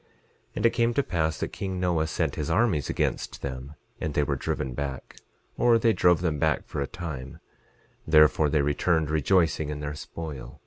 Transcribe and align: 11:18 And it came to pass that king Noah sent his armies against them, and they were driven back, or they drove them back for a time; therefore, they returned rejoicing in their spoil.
11:18 0.01 0.07
And 0.55 0.65
it 0.65 0.69
came 0.71 0.93
to 0.95 1.03
pass 1.03 1.39
that 1.39 1.47
king 1.53 1.79
Noah 1.79 2.07
sent 2.07 2.33
his 2.33 2.49
armies 2.49 2.89
against 2.89 3.43
them, 3.43 3.75
and 3.99 4.15
they 4.15 4.23
were 4.23 4.35
driven 4.35 4.73
back, 4.73 5.17
or 5.57 5.77
they 5.77 5.93
drove 5.93 6.21
them 6.21 6.39
back 6.39 6.65
for 6.65 6.81
a 6.81 6.87
time; 6.87 7.37
therefore, 8.07 8.49
they 8.49 8.63
returned 8.63 9.11
rejoicing 9.11 9.69
in 9.69 9.79
their 9.79 9.93
spoil. 9.93 10.59